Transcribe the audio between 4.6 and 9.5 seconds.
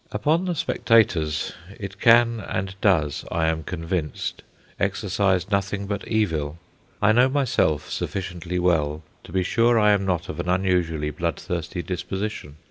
exercise nothing but evil. I know myself sufficiently well to be